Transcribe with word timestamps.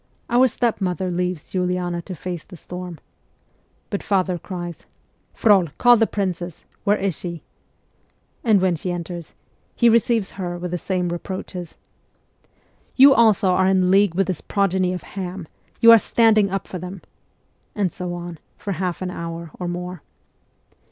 Our 0.31 0.47
stepmother 0.47 1.11
leaves 1.11 1.53
Uliana 1.53 2.01
to 2.05 2.15
face 2.15 2.43
the 2.43 2.57
storm. 2.57 2.99
But 3.91 4.01
father 4.01 4.39
cries, 4.39 4.87
'Frol, 5.35 5.67
call 5.77 5.95
the 5.95 6.07
princess! 6.07 6.65
Where 6.83 6.97
is 6.97 7.15
she?' 7.15 7.43
And 8.43 8.61
when 8.61 8.75
she 8.75 8.91
enters, 8.91 9.35
he 9.75 9.89
receives 9.89 10.31
her 10.41 10.57
with 10.57 10.71
the 10.71 10.79
same 10.79 11.09
reproaches.' 11.09 11.75
You 12.95 13.13
also 13.13 13.49
are 13.51 13.67
in 13.67 13.91
league 13.91 14.15
with 14.15 14.25
this 14.25 14.41
progeny 14.41 14.91
of 14.91 15.03
Ham; 15.03 15.47
you 15.81 15.91
are 15.91 15.99
standing 15.99 16.49
up 16.49 16.67
for 16.67 16.79
them;' 16.79 17.03
and 17.75 17.91
so 17.93 18.15
on, 18.15 18.39
for 18.57 18.71
half 18.71 19.03
an 19.03 19.11
hour 19.11 19.51
or 19.59 19.67
more. 19.67 20.01